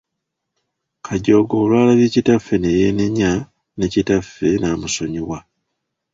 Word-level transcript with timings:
Kajooga 1.05 1.53
olwalabye 1.61 2.07
kitaffe 2.15 2.55
ne 2.59 2.69
yeenenya 2.77 3.31
ne 3.77 3.85
kitaffe 3.93 4.47
n’amusonyiwa. 4.59 5.37